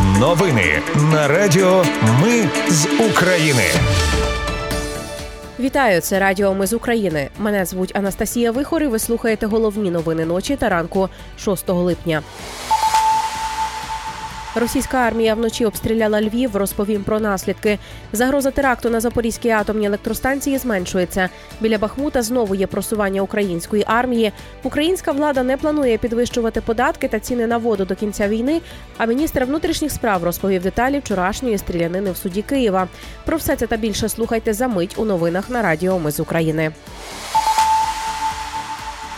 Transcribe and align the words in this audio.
Новини 0.00 0.82
на 1.12 1.28
Радіо 1.28 1.84
Ми 2.22 2.48
з 2.68 2.86
України. 3.10 3.62
Вітаю, 5.60 6.00
це 6.00 6.18
Радіо 6.18 6.54
Ми 6.54 6.66
з 6.66 6.72
України. 6.72 7.28
Мене 7.38 7.64
звуть 7.64 7.96
Анастасія 7.96 8.50
Вихор 8.52 8.82
і 8.82 8.86
Ви 8.86 8.98
слухаєте 8.98 9.46
головні 9.46 9.90
новини 9.90 10.24
ночі 10.24 10.56
та 10.56 10.68
ранку 10.68 11.08
6 11.38 11.68
липня. 11.68 12.22
Російська 14.54 14.98
армія 14.98 15.34
вночі 15.34 15.66
обстріляла 15.66 16.22
Львів. 16.22 16.56
Розповім 16.56 17.04
про 17.04 17.20
наслідки. 17.20 17.78
Загроза 18.12 18.50
теракту 18.50 18.90
на 18.90 19.00
Запорізькій 19.00 19.50
атомній 19.50 19.86
електростанції 19.86 20.58
зменшується. 20.58 21.28
Біля 21.60 21.78
Бахмута 21.78 22.22
знову 22.22 22.54
є 22.54 22.66
просування 22.66 23.22
української 23.22 23.84
армії. 23.86 24.32
Українська 24.62 25.12
влада 25.12 25.42
не 25.42 25.56
планує 25.56 25.98
підвищувати 25.98 26.60
податки 26.60 27.08
та 27.08 27.20
ціни 27.20 27.46
на 27.46 27.58
воду 27.58 27.84
до 27.84 27.94
кінця 27.94 28.28
війни. 28.28 28.60
А 28.98 29.06
міністр 29.06 29.44
внутрішніх 29.44 29.92
справ 29.92 30.24
розповів 30.24 30.62
деталі 30.62 30.98
вчорашньої 30.98 31.58
стрілянини 31.58 32.10
в 32.10 32.16
суді 32.16 32.42
Києва. 32.42 32.88
Про 33.24 33.36
все 33.36 33.56
це 33.56 33.66
та 33.66 33.76
більше 33.76 34.08
слухайте 34.08 34.52
за 34.52 34.68
мить 34.68 34.94
у 34.98 35.04
новинах 35.04 35.50
на 35.50 35.62
Радіо 35.62 35.98
Ми 35.98 36.10
з 36.10 36.20
України. 36.20 36.72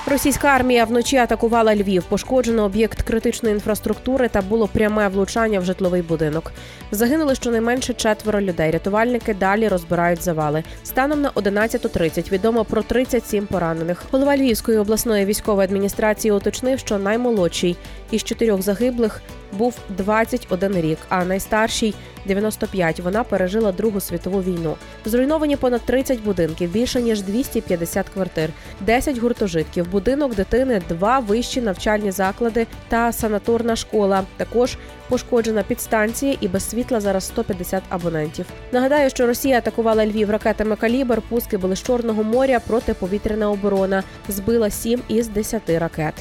Російська 0.07 0.49
армія 0.49 0.85
вночі 0.85 1.17
атакувала 1.17 1.77
Львів. 1.77 2.05
Пошкоджено 2.05 2.65
об'єкт 2.65 3.03
критичної 3.03 3.55
інфраструктури 3.55 4.29
та 4.29 4.43
було 4.43 4.69
пряме 4.69 5.09
влучання 5.09 5.61
в 5.61 5.65
житловий 5.65 6.03
будинок. 6.03 6.53
Загинули 6.91 7.35
щонайменше 7.35 7.95
четверо 7.95 8.41
людей. 8.41 8.71
Рятувальники 8.71 9.35
далі 9.35 9.69
розбирають 9.69 10.23
завали. 10.23 10.62
Станом 10.85 11.21
на 11.21 11.31
11.30 11.31 12.33
відомо 12.33 12.65
про 12.65 12.83
37 12.83 13.47
поранених. 13.47 14.03
Голова 14.11 14.37
Львівської 14.37 14.79
обласної 14.79 15.25
військової 15.25 15.65
адміністрації 15.65 16.33
уточнив, 16.33 16.79
що 16.79 16.98
наймолодший 16.98 17.77
із 18.11 18.25
чотирьох 18.25 18.62
загиблих 18.62 19.23
був 19.55 19.79
21 19.89 20.81
рік, 20.81 20.99
а 21.09 21.25
найстарший 21.25 21.95
95. 22.27 23.01
Вона 23.01 23.25
пережила 23.25 23.73
Другу 23.73 24.01
світову 24.01 24.42
війну. 24.42 24.77
Зруйновані 25.05 25.56
понад 25.56 25.81
30 25.81 26.20
будинків, 26.20 26.70
більше 26.70 27.03
ніж 27.03 27.23
250 27.23 28.09
квартир, 28.09 28.51
10 28.81 29.19
гуртожитків, 29.19 29.91
будинок 29.91 30.34
дитини, 30.34 30.83
два 30.89 31.19
вищі 31.19 31.61
навчальні 31.61 32.11
заклади 32.11 32.67
та 32.89 33.12
санаторна 33.12 33.77
школа. 33.77 34.25
Також 34.37 34.77
пошкоджена 35.09 35.62
підстанція 35.62 36.37
і 36.41 36.48
без 36.48 36.71
світла 36.71 37.00
зараз 37.00 37.25
150 37.25 37.83
абонентів. 37.89 38.47
Нагадаю, 38.73 39.11
що 39.11 39.27
Росія 39.27 39.59
атакувала 39.59 40.06
Львів 40.06 40.31
ракетами 40.31 40.77
калібр. 40.77 41.23
Пуски 41.28 41.56
були 41.56 41.77
з 41.77 41.83
Чорного 41.83 42.23
моря 42.23 42.61
протиповітряна 42.67 43.50
оборона. 43.50 44.03
Збила 44.28 44.71
7 44.71 45.00
із 45.09 45.28
10 45.28 45.62
ракет. 45.71 46.15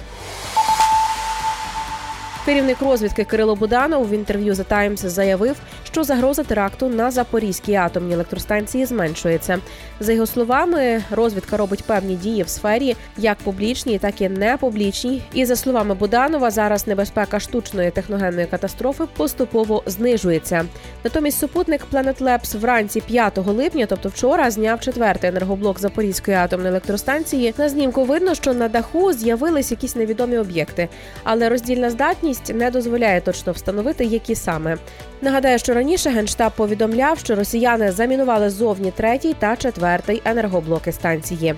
Керівник 2.46 2.82
розвідки 2.82 3.24
Кирило 3.24 3.56
Буданов 3.56 4.10
в 4.10 4.14
інтерв'ю 4.14 4.54
The 4.54 4.66
Times 4.66 4.98
заявив, 4.98 5.56
що 5.94 6.04
загроза 6.04 6.44
теракту 6.44 6.90
на 6.90 7.12
Запорізькій 7.12 7.76
атомній 7.76 8.14
електростанції 8.14 8.86
зменшується. 8.86 9.60
За 10.00 10.14
його 10.14 10.26
словами, 10.26 11.04
розвідка 11.12 11.58
робить 11.58 11.84
певні 11.84 12.16
дії 12.16 12.44
в 12.44 12.50
сфері 12.50 12.96
як 13.18 13.38
публічній, 13.38 14.00
так 14.00 14.22
і 14.22 14.30
непублічній. 14.30 15.22
І 15.34 15.46
за 15.46 15.56
словами 15.56 15.96
Буданова, 15.96 16.52
зараз 16.52 16.88
небезпека 16.88 17.40
штучної 17.40 17.92
техногенної 17.92 18.48
катастрофи 18.48 19.04
поступово 19.18 19.84
знижується. 19.86 20.66
Натомість 21.04 21.40
супутник 21.40 21.82
Planet 21.94 22.22
Labs 22.22 22.58
вранці 22.58 23.02
5 23.02 23.38
липня, 23.38 23.86
тобто 23.86 24.10
вчора, 24.10 24.52
зняв 24.52 24.80
четвертий 24.80 25.30
енергоблок 25.30 25.80
Запорізької 25.80 26.38
атомної 26.38 26.70
електростанції. 26.70 27.54
На 27.58 27.70
знімку 27.70 28.04
видно, 28.04 28.36
що 28.36 28.54
на 28.54 28.68
даху 28.68 29.14
з'явились 29.14 29.72
якісь 29.72 29.96
невідомі 29.96 30.38
об'єкти, 30.38 30.90
але 31.24 31.50
роздільна 31.50 31.90
здатність 31.90 32.54
не 32.54 32.72
дозволяє 32.72 33.22
точно 33.22 33.54
встановити, 33.54 34.06
які 34.06 34.36
саме. 34.36 34.78
Нагадаю, 35.22 35.60
що 35.60 35.74
раніше 35.84 36.10
генштаб 36.10 36.52
повідомляв, 36.56 37.20
що 37.20 37.36
росіяни 37.36 37.92
замінували 37.92 38.50
зовні 38.50 38.92
третій 38.92 39.36
та 39.40 39.56
четвертий 39.56 40.22
енергоблоки 40.26 40.92
станції. 40.92 41.56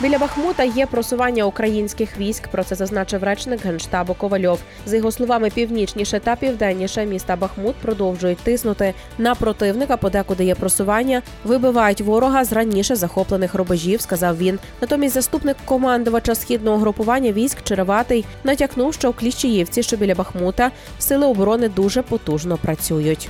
Біля 0.00 0.18
Бахмута 0.18 0.64
є 0.64 0.86
просування 0.86 1.44
українських 1.44 2.18
військ. 2.18 2.48
Про 2.48 2.64
це 2.64 2.74
зазначив 2.74 3.24
речник 3.24 3.64
генштабу 3.64 4.14
Ковальов. 4.14 4.58
За 4.86 4.96
його 4.96 5.12
словами, 5.12 5.50
північніше 5.50 6.20
та 6.20 6.36
південніше 6.36 7.06
міста 7.06 7.36
Бахмут 7.36 7.76
продовжують 7.76 8.38
тиснути 8.38 8.94
на 9.18 9.34
противника. 9.34 9.96
Подекуди 9.96 10.44
є 10.44 10.54
просування, 10.54 11.22
вибивають 11.44 12.00
ворога 12.00 12.44
з 12.44 12.52
раніше 12.52 12.96
захоплених 12.96 13.54
рубежів. 13.54 14.00
Сказав 14.00 14.38
він. 14.38 14.58
Натомість 14.80 15.14
заступник 15.14 15.56
командувача 15.64 16.34
східного 16.34 16.78
групування 16.78 17.32
військ 17.32 17.58
Череватий 17.64 18.24
натякнув, 18.44 18.94
що 18.94 19.10
в 19.10 19.14
Кліщіївці, 19.16 19.82
що 19.82 19.96
біля 19.96 20.14
Бахмута, 20.14 20.70
сили 20.98 21.26
оборони 21.26 21.68
дуже 21.68 22.02
потужно 22.02 22.56
працюють. 22.56 23.28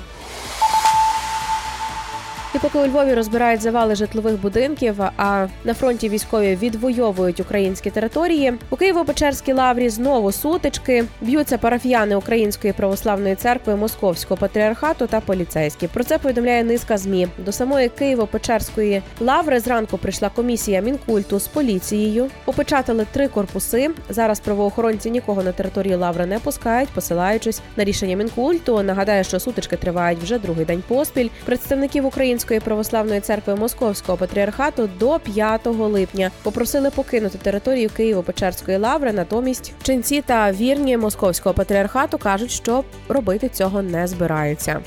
І 2.55 2.59
поки 2.59 2.79
у 2.79 2.87
Львові 2.87 3.15
розбирають 3.15 3.61
завали 3.61 3.95
житлових 3.95 4.41
будинків, 4.41 5.03
а 5.17 5.47
на 5.65 5.75
фронті 5.75 6.09
військові 6.09 6.57
відвоюють 6.57 7.41
українські 7.41 7.91
території. 7.91 8.53
У 8.71 8.77
Києво-Печерській 8.77 9.55
лаврі 9.55 9.89
знову 9.89 10.33
сутички 10.33 11.05
б'ються 11.21 11.59
парафіяни 11.59 12.17
Української 12.17 12.73
православної 12.73 13.35
церкви 13.35 13.77
Московського 13.77 14.39
патріархату 14.41 15.07
та 15.07 15.21
поліцейські. 15.21 15.87
Про 15.89 16.05
це 16.05 16.19
повідомляє 16.19 16.65
низка 16.65 16.99
змі. 16.99 17.29
До 17.39 17.53
самої 17.53 17.89
Києво-Печерської 17.89 19.03
лаври 19.21 19.61
зранку 19.61 19.99
прийшла 19.99 20.29
комісія 20.29 20.81
мінкульту 20.81 21.39
з 21.41 21.49
поліцією. 21.49 22.27
Опечатали 22.47 23.07
три 23.13 23.29
корпуси. 23.29 23.91
Зараз 24.09 24.41
правоохоронці 24.41 25.11
нікого 25.11 25.43
на 25.43 25.53
території 25.53 25.95
лаври 25.95 26.27
не 26.27 26.39
пускають, 26.39 26.89
посилаючись 26.89 27.61
на 27.77 27.85
рішення 27.85 28.17
мінкульту. 28.17 28.83
Нагадаю, 28.83 29.25
що 29.25 29.41
сутички 29.41 29.77
тривають 29.77 30.19
вже 30.19 30.39
другий 30.39 30.65
день 30.65 30.83
поспіль. 30.89 31.29
Представників 31.45 32.07
української 32.07 32.44
Української 32.45 32.61
православної 32.61 33.21
церкви 33.21 33.55
Московського 33.55 34.19
патріархату 34.19 34.91
до 34.99 35.19
5 35.19 35.67
липня 35.67 36.31
попросили 36.43 36.91
покинути 36.91 37.39
територію 37.39 37.91
Києво-Печерської 37.99 38.79
лаври. 38.79 39.13
Натомість 39.13 39.73
ченці 39.83 40.23
та 40.23 40.53
вірні 40.53 40.97
московського 40.97 41.55
патріархату 41.55 42.19
кажуть, 42.19 42.51
що 42.51 42.85
робити 43.09 43.49
цього 43.49 43.83
не 43.83 44.07
збираються. 44.07 44.81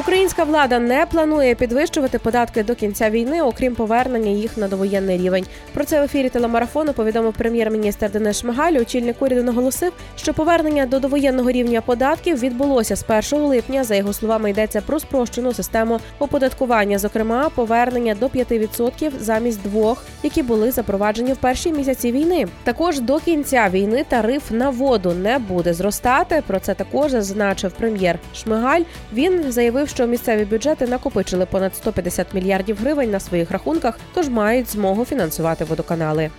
Українська 0.00 0.44
влада 0.44 0.78
не 0.78 1.06
планує 1.06 1.54
підвищувати 1.54 2.18
податки 2.18 2.62
до 2.62 2.74
кінця 2.74 3.10
війни, 3.10 3.42
окрім 3.42 3.74
повернення 3.74 4.30
їх 4.30 4.56
на 4.56 4.68
довоєнний 4.68 5.18
рівень. 5.18 5.46
Про 5.74 5.84
це 5.84 6.00
в 6.00 6.04
ефірі 6.04 6.28
телемарафону 6.28 6.92
повідомив 6.92 7.32
прем'єр-міністр 7.32 8.10
Денис 8.10 8.40
Шмигаль. 8.40 8.72
Очільник 8.72 9.22
уряду 9.22 9.42
наголосив, 9.42 9.92
що 10.16 10.34
повернення 10.34 10.86
до 10.86 11.00
довоєнного 11.00 11.50
рівня 11.50 11.80
податків 11.80 12.38
відбулося 12.38 12.96
з 12.96 13.04
1 13.32 13.44
липня. 13.44 13.84
За 13.84 13.94
його 13.94 14.12
словами, 14.12 14.50
йдеться 14.50 14.80
про 14.80 15.00
спрощену 15.00 15.54
систему 15.54 16.00
оподаткування, 16.18 16.98
зокрема 16.98 17.48
повернення 17.54 18.14
до 18.14 18.26
5% 18.26 19.10
замість 19.20 19.62
двох, 19.62 20.04
які 20.22 20.42
були 20.42 20.70
запроваджені 20.70 21.32
в 21.32 21.36
перші 21.36 21.72
місяці 21.72 22.12
війни. 22.12 22.46
Також 22.64 23.00
до 23.00 23.18
кінця 23.18 23.68
війни 23.72 24.04
тариф 24.08 24.50
на 24.50 24.70
воду 24.70 25.12
не 25.12 25.38
буде 25.38 25.74
зростати. 25.74 26.42
Про 26.46 26.60
це 26.60 26.74
також 26.74 27.10
зазначив 27.10 27.72
прем'єр 27.72 28.18
Шмигаль. 28.34 28.82
Він 29.12 29.52
заявив 29.52 29.89
що 29.90 30.06
місцеві 30.06 30.44
бюджети 30.44 30.86
накопичили 30.86 31.46
понад 31.46 31.76
150 31.76 32.34
мільярдів 32.34 32.76
гривень 32.80 33.10
на 33.10 33.20
своїх 33.20 33.50
рахунках, 33.50 33.98
тож 34.14 34.28
мають 34.28 34.70
змогу 34.70 35.04
фінансувати 35.04 35.64
водоканали. 35.64 36.30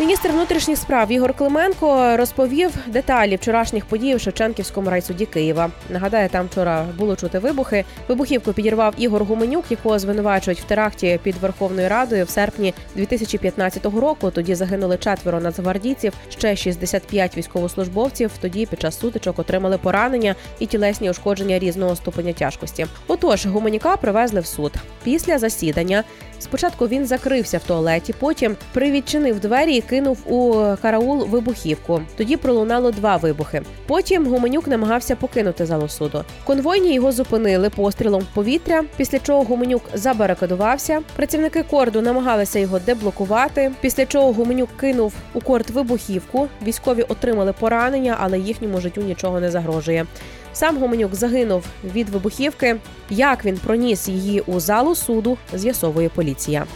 Міністр 0.00 0.28
внутрішніх 0.28 0.78
справ 0.78 1.12
Ігор 1.12 1.34
Клименко 1.34 2.16
розповів 2.16 2.70
деталі 2.86 3.36
вчорашніх 3.36 3.86
подій 3.86 4.14
у 4.14 4.18
Шевченківському 4.18 4.90
райсуді 4.90 5.26
Києва. 5.26 5.70
Нагадаю, 5.90 6.28
там 6.28 6.46
вчора 6.46 6.86
було 6.98 7.16
чути 7.16 7.38
вибухи. 7.38 7.84
Вибухівку 8.08 8.52
підірвав 8.52 8.94
Ігор 8.98 9.24
Гуменюк, 9.24 9.64
якого 9.70 9.98
звинувачують 9.98 10.60
в 10.60 10.64
теракті 10.64 11.20
під 11.22 11.36
Верховною 11.36 11.88
Радою 11.88 12.24
в 12.24 12.30
серпні 12.30 12.74
2015 12.96 13.84
року. 13.84 14.30
Тоді 14.30 14.54
загинули 14.54 14.98
четверо 14.98 15.40
нацгвардійців, 15.40 16.12
ще 16.28 16.56
65 16.56 17.36
військовослужбовців. 17.36 18.30
Тоді 18.40 18.66
під 18.66 18.80
час 18.80 18.98
сутичок 18.98 19.38
отримали 19.38 19.78
поранення 19.78 20.34
і 20.58 20.66
тілесні 20.66 21.10
ушкодження 21.10 21.58
різного 21.58 21.96
ступеня 21.96 22.32
тяжкості. 22.32 22.86
Отож, 23.06 23.46
гуменюка 23.46 23.96
привезли 23.96 24.40
в 24.40 24.46
суд 24.46 24.72
після 25.04 25.38
засідання. 25.38 26.04
Спочатку 26.38 26.88
він 26.88 27.06
закрився 27.06 27.58
в 27.58 27.64
туалеті, 27.64 28.14
потім 28.18 28.56
привідчинив 28.72 29.40
двері 29.40 29.76
і 29.76 29.80
кинув 29.80 30.32
у 30.32 30.54
караул 30.82 31.26
вибухівку. 31.26 32.02
Тоді 32.16 32.36
пролунало 32.36 32.90
два 32.90 33.16
вибухи. 33.16 33.62
Потім 33.86 34.26
Гуменюк 34.26 34.68
намагався 34.68 35.16
покинути 35.16 35.66
залу 35.66 35.88
суду. 35.88 36.24
Конвойні 36.44 36.94
його 36.94 37.12
зупинили 37.12 37.70
пострілом 37.70 38.20
в 38.20 38.34
повітря, 38.34 38.84
після 38.96 39.18
чого 39.18 39.42
Гуменюк 39.42 39.82
забарикадувався. 39.94 41.02
Працівники 41.16 41.62
корду 41.62 42.00
намагалися 42.00 42.58
його 42.58 42.78
деблокувати. 42.78 43.72
Після 43.80 44.06
чого 44.06 44.32
Гуменюк 44.32 44.68
кинув 44.80 45.12
у 45.34 45.40
корд 45.40 45.70
вибухівку. 45.70 46.48
Військові 46.62 47.02
отримали 47.02 47.52
поранення, 47.52 48.16
але 48.20 48.38
їхньому 48.38 48.80
життю 48.80 49.00
нічого 49.00 49.40
не 49.40 49.50
загрожує. 49.50 50.06
Сам 50.56 50.78
Гоменюк 50.78 51.14
загинув 51.14 51.64
від 51.84 52.08
вибухівки. 52.08 52.76
Як 53.10 53.44
він 53.44 53.56
проніс 53.56 54.08
її 54.08 54.40
у 54.40 54.60
залу 54.60 54.94
суду, 54.94 55.38
з'ясовує 55.54 56.08
поліція. 56.08 56.66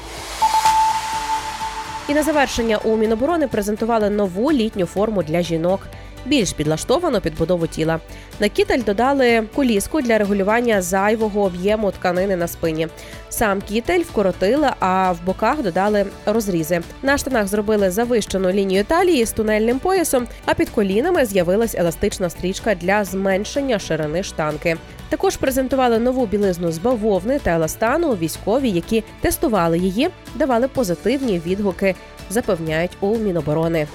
І 2.09 2.15
на 2.15 2.23
завершення 2.23 2.79
у 2.79 2.97
Міноборони 2.97 3.49
презентували 3.49 4.11
нову 4.11 4.53
літню 4.53 4.87
форму 4.87 5.23
для 5.23 5.43
жінок. 5.43 5.87
Більш 6.27 6.53
підлаштовано 6.53 7.21
під 7.21 7.37
будову 7.37 7.67
тіла. 7.67 8.01
На 8.41 8.49
кітель 8.49 8.83
додали 8.87 9.43
куліску 9.55 10.01
для 10.01 10.19
регулювання 10.19 10.83
зайвого 10.83 11.43
об'єму 11.43 11.91
тканини 11.91 12.37
на 12.37 12.49
спині. 12.49 12.89
Сам 13.29 13.61
кітель 13.61 14.01
вкоротили, 14.01 14.69
а 14.81 15.13
в 15.13 15.25
боках 15.27 15.63
додали 15.63 16.07
розрізи. 16.27 16.81
На 17.03 17.19
штанах 17.19 17.47
зробили 17.47 17.91
завищену 17.91 18.51
лінію 18.51 18.85
талії 18.85 19.25
з 19.25 19.33
тунельним 19.33 19.79
поясом, 19.79 20.27
а 20.47 20.55
під 20.55 20.71
колінами 20.71 21.25
з'явилась 21.25 21.75
еластична 21.75 22.31
стрічка 22.31 22.75
для 22.75 23.05
зменшення 23.05 23.79
ширини 23.79 24.23
штанки. 24.23 24.77
Також 25.09 25.37
презентували 25.37 25.99
нову 25.99 26.27
білизну 26.27 26.73
з 26.73 26.79
бавовни 26.79 27.39
та 27.39 27.51
еластану. 27.51 28.11
Військові, 28.11 28.71
які 28.71 29.05
тестували 29.21 29.79
її, 29.79 30.09
давали 30.35 30.69
позитивні 30.69 31.43
відгуки, 31.47 31.95
запевняють 32.31 32.91
у 33.01 33.17
Міноборони. 33.17 33.87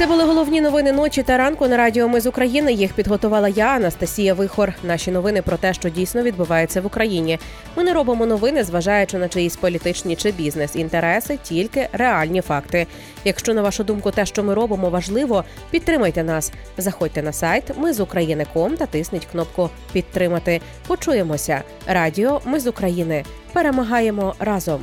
Це 0.00 0.06
були 0.06 0.24
головні 0.24 0.60
новини 0.60 0.92
ночі 0.92 1.22
та 1.22 1.36
ранку 1.36 1.68
на 1.68 1.76
радіо 1.76 2.08
Ми 2.08 2.20
з 2.20 2.26
України. 2.26 2.72
Їх 2.72 2.92
підготувала 2.92 3.48
я, 3.48 3.66
Анастасія 3.66 4.34
Вихор. 4.34 4.72
Наші 4.82 5.10
новини 5.10 5.42
про 5.42 5.56
те, 5.56 5.74
що 5.74 5.88
дійсно 5.88 6.22
відбувається 6.22 6.80
в 6.80 6.86
Україні. 6.86 7.38
Ми 7.76 7.84
не 7.84 7.92
робимо 7.92 8.26
новини, 8.26 8.64
зважаючи 8.64 9.18
на 9.18 9.28
чиїсь 9.28 9.56
політичні 9.56 10.16
чи 10.16 10.32
бізнес 10.32 10.76
інтереси, 10.76 11.38
тільки 11.42 11.88
реальні 11.92 12.40
факти. 12.40 12.86
Якщо 13.24 13.54
на 13.54 13.62
вашу 13.62 13.84
думку, 13.84 14.10
те, 14.10 14.26
що 14.26 14.42
ми 14.42 14.54
робимо, 14.54 14.90
важливо, 14.90 15.44
підтримайте 15.70 16.24
нас. 16.24 16.52
Заходьте 16.78 17.22
на 17.22 17.32
сайт 17.32 17.64
Ми 17.76 17.92
з 17.92 18.00
України.ком 18.00 18.76
та 18.76 18.86
тисніть 18.86 19.28
кнопку 19.32 19.70
Підтримати. 19.92 20.60
Почуємося. 20.86 21.62
Радіо 21.86 22.40
Ми 22.44 22.60
з 22.60 22.66
України. 22.66 23.24
Перемагаємо 23.52 24.34
разом. 24.38 24.80